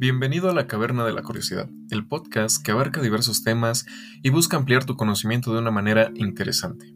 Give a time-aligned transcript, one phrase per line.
[0.00, 3.84] Bienvenido a la Caverna de la Curiosidad, el podcast que abarca diversos temas
[4.22, 6.94] y busca ampliar tu conocimiento de una manera interesante.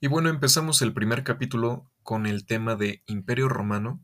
[0.00, 4.02] Y bueno, empezamos el primer capítulo con el tema de Imperio Romano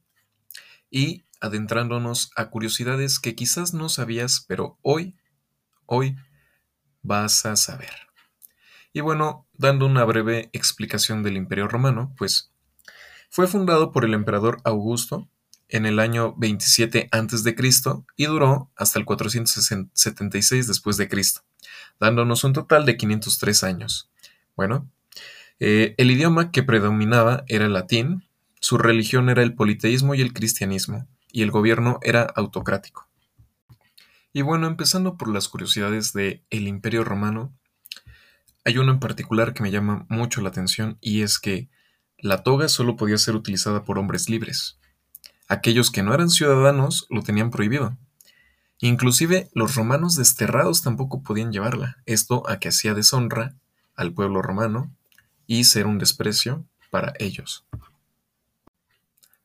[0.91, 5.16] y adentrándonos a curiosidades que quizás no sabías, pero hoy,
[5.87, 6.16] hoy
[7.02, 8.09] vas a saber.
[8.93, 12.52] Y bueno, dando una breve explicación del Imperio Romano, pues
[13.30, 15.28] fue fundado por el emperador Augusto
[15.69, 17.55] en el año 27 a.C.
[18.16, 21.42] y duró hasta el 476 después de Cristo,
[22.01, 24.10] dándonos un total de 503 años.
[24.56, 24.91] Bueno,
[25.60, 28.24] eh, el idioma que predominaba era el latín,
[28.60, 33.07] su religión era el politeísmo y el cristianismo, y el gobierno era autocrático.
[34.32, 37.52] Y bueno, empezando por las curiosidades del el Imperio Romano,
[38.64, 41.68] hay uno en particular que me llama mucho la atención y es que
[42.18, 44.79] la toga solo podía ser utilizada por hombres libres.
[45.48, 47.96] Aquellos que no eran ciudadanos lo tenían prohibido.
[48.79, 53.54] Inclusive los romanos desterrados tampoco podían llevarla, esto a que hacía deshonra
[53.95, 54.95] al pueblo romano
[55.46, 57.66] y ser un desprecio para ellos.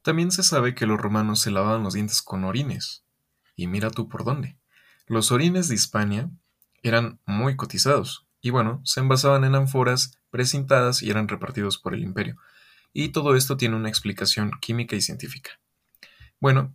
[0.01, 3.03] También se sabe que los romanos se lavaban los dientes con orines.
[3.55, 4.57] Y mira tú por dónde.
[5.07, 6.29] Los orines de Hispania
[6.83, 12.03] eran muy cotizados, y bueno, se envasaban en ánforas precintadas y eran repartidos por el
[12.03, 12.37] imperio,
[12.93, 15.59] y todo esto tiene una explicación química y científica.
[16.39, 16.71] Bueno,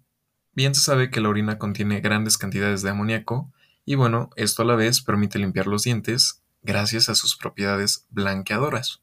[0.53, 3.53] bien se sabe que la orina contiene grandes cantidades de amoníaco
[3.85, 9.01] y bueno, esto a la vez permite limpiar los dientes gracias a sus propiedades blanqueadoras.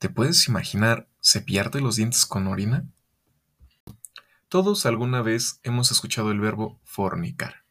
[0.00, 2.84] ¿Te puedes imaginar cepillarte los dientes con orina?
[4.48, 7.62] Todos alguna vez hemos escuchado el verbo fornicar.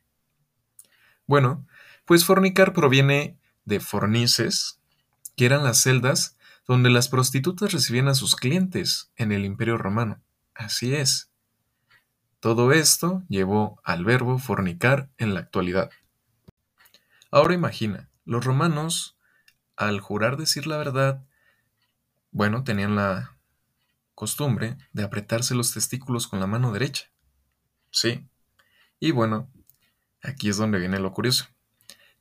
[1.27, 1.67] Bueno,
[2.05, 4.79] pues fornicar proviene de fornices,
[5.35, 10.21] que eran las celdas donde las prostitutas recibían a sus clientes en el Imperio Romano.
[10.53, 11.31] Así es.
[12.39, 15.89] Todo esto llevó al verbo fornicar en la actualidad.
[17.31, 19.17] Ahora imagina, los romanos,
[19.75, 21.25] al jurar decir la verdad,
[22.31, 23.37] bueno, tenían la
[24.13, 27.11] costumbre de apretarse los testículos con la mano derecha.
[27.91, 28.27] Sí.
[28.99, 29.51] Y bueno,
[30.21, 31.47] aquí es donde viene lo curioso,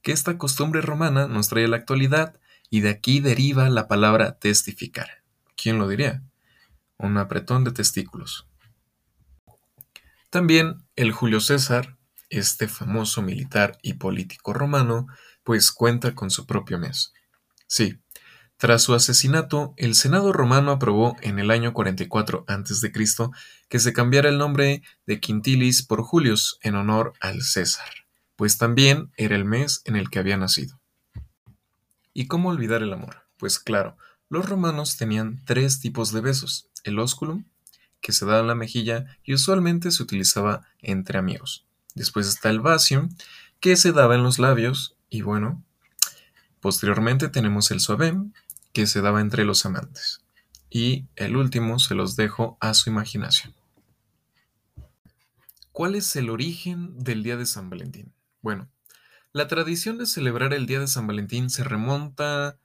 [0.08, 4.38] que esta costumbre romana nos trae a la actualidad y de aquí deriva la palabra
[4.38, 5.22] testificar.
[5.54, 6.22] ¿Quién lo diría?
[6.96, 8.48] Un apretón de testículos.
[10.30, 11.98] También el Julio César,
[12.30, 15.08] este famoso militar y político romano,
[15.44, 17.12] pues cuenta con su propio mes.
[17.66, 18.00] Sí,
[18.56, 22.92] tras su asesinato, el Senado romano aprobó en el año 44 a.C.
[23.68, 28.07] que se cambiara el nombre de Quintilis por Julius en honor al César,
[28.38, 30.78] pues también era el mes en el que había nacido.
[32.14, 33.24] ¿Y cómo olvidar el amor?
[33.36, 33.96] Pues claro,
[34.28, 36.68] los romanos tenían tres tipos de besos.
[36.84, 37.46] El ósculum,
[38.00, 41.66] que se daba en la mejilla y usualmente se utilizaba entre amigos.
[41.96, 43.08] Después está el vasium,
[43.58, 45.64] que se daba en los labios y bueno,
[46.60, 48.32] posteriormente tenemos el suavem,
[48.72, 50.20] que se daba entre los amantes.
[50.70, 53.52] Y el último se los dejo a su imaginación.
[55.72, 58.12] ¿Cuál es el origen del día de San Valentín?
[58.40, 58.68] Bueno,
[59.32, 62.56] la tradición de celebrar el Día de San Valentín se remonta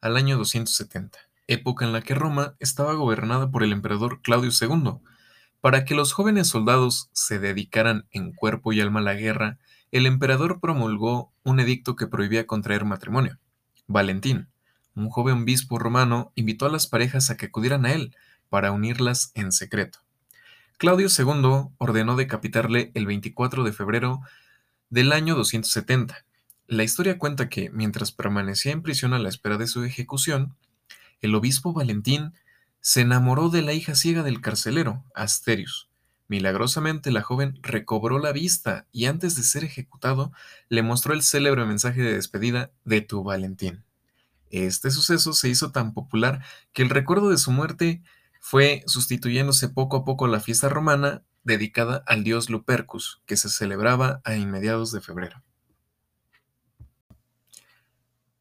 [0.00, 4.98] al año 270, época en la que Roma estaba gobernada por el emperador Claudio II.
[5.60, 9.58] Para que los jóvenes soldados se dedicaran en cuerpo y alma a la guerra,
[9.92, 13.38] el emperador promulgó un edicto que prohibía contraer matrimonio.
[13.86, 14.48] Valentín,
[14.94, 18.16] un joven obispo romano, invitó a las parejas a que acudieran a él
[18.48, 20.00] para unirlas en secreto.
[20.76, 24.22] Claudio II ordenó decapitarle el 24 de febrero
[24.90, 26.24] del año 270.
[26.66, 30.56] La historia cuenta que, mientras permanecía en prisión a la espera de su ejecución,
[31.20, 32.34] el obispo Valentín
[32.80, 35.88] se enamoró de la hija ciega del carcelero, Asterius.
[36.26, 40.32] Milagrosamente la joven recobró la vista y antes de ser ejecutado
[40.68, 43.84] le mostró el célebre mensaje de despedida de tu Valentín.
[44.50, 48.02] Este suceso se hizo tan popular que el recuerdo de su muerte
[48.40, 53.48] fue sustituyéndose poco a poco a la fiesta romana dedicada al dios Lupercus, que se
[53.48, 55.42] celebraba a inmediados de febrero.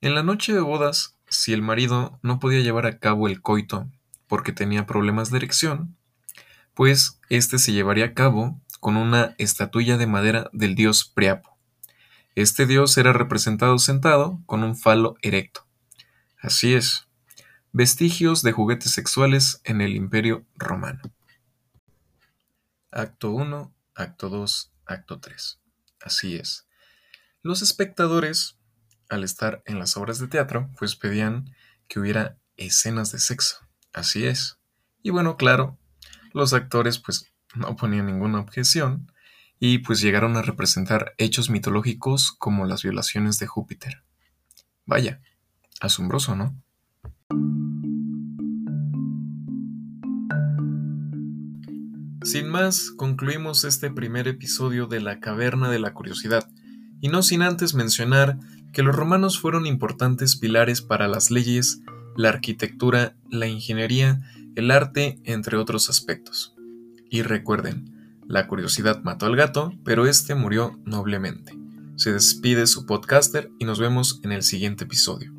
[0.02, 3.90] En la noche de bodas, si el marido no podía llevar a cabo el coito
[4.28, 5.98] porque tenía problemas de erección,
[6.74, 11.58] pues éste se llevaría a cabo con una estatuilla de madera del dios Priapo.
[12.36, 15.66] Este dios era representado sentado con un falo erecto.
[16.40, 17.08] Así es,
[17.74, 21.02] vestigios de juguetes sexuales en el imperio romano.
[22.92, 25.60] Acto 1, acto 2, acto 3.
[26.02, 26.68] Así es.
[27.42, 28.60] Los espectadores
[29.10, 31.54] al estar en las obras de teatro, pues pedían
[31.88, 33.58] que hubiera escenas de sexo.
[33.92, 34.60] Así es.
[35.02, 35.78] Y bueno, claro,
[36.34, 37.26] los actores pues
[37.56, 39.12] no ponían ninguna objeción
[39.60, 44.04] y pues llegaron a representar hechos mitológicos como las violaciones de Júpiter.
[44.86, 45.22] Vaya,
[45.82, 46.56] asombroso, ¿no?
[52.30, 56.48] Sin más, concluimos este primer episodio de La Caverna de la Curiosidad,
[57.02, 58.38] y no sin antes mencionar
[58.72, 61.82] que los romanos fueron importantes pilares para las leyes,
[62.16, 64.22] la arquitectura, la ingeniería,
[64.56, 66.54] el arte, entre otros aspectos.
[67.10, 71.58] Y recuerden, la curiosidad mató al gato, pero este murió noblemente.
[71.96, 75.34] Se despide su podcaster y nos vemos en el siguiente episodio.